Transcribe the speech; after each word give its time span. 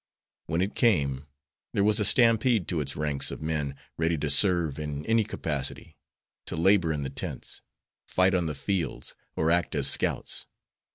When 0.47 0.63
it 0.63 0.73
came, 0.73 1.27
there 1.73 1.83
was 1.83 1.99
a 1.99 2.05
stampede 2.05 2.67
to 2.69 2.81
its 2.81 2.95
ranks 2.95 3.29
of 3.29 3.39
men 3.39 3.75
ready 3.99 4.17
to 4.17 4.31
serve 4.31 4.79
in 4.79 5.05
any 5.05 5.23
capacity, 5.23 5.95
to 6.47 6.55
labor 6.55 6.91
in 6.91 7.03
the 7.03 7.11
tents, 7.11 7.61
fight 8.07 8.33
on 8.33 8.47
the 8.47 8.55
fields, 8.55 9.13
or 9.35 9.51
act 9.51 9.75
as 9.75 9.85
scouts. 9.87 10.47